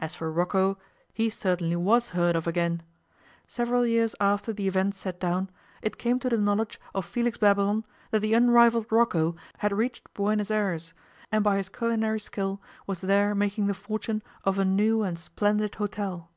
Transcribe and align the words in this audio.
As 0.00 0.16
for 0.16 0.28
Rocco, 0.32 0.76
he 1.14 1.30
certainly 1.30 1.76
was 1.76 2.08
heard 2.08 2.34
of 2.34 2.48
again. 2.48 2.82
Several 3.46 3.86
years 3.86 4.16
after 4.20 4.52
the 4.52 4.66
events 4.66 4.98
set 4.98 5.20
down, 5.20 5.50
it 5.82 5.98
came 5.98 6.18
to 6.18 6.28
the 6.28 6.36
knowledge 6.36 6.80
of 6.96 7.04
Felix 7.04 7.38
Babylon 7.38 7.84
that 8.10 8.22
the 8.22 8.34
unrivalled 8.34 8.90
Rocco 8.90 9.36
had 9.58 9.70
reached 9.70 10.12
Buenos 10.14 10.50
Aires, 10.50 10.94
and 11.30 11.44
by 11.44 11.58
his 11.58 11.68
culinary 11.68 12.18
skill 12.18 12.60
was 12.88 13.02
there 13.02 13.36
making 13.36 13.68
the 13.68 13.72
fortune 13.72 14.20
of 14.42 14.58
a 14.58 14.64
new 14.64 15.04
and 15.04 15.16
splendid 15.16 15.76
hotel. 15.76 16.28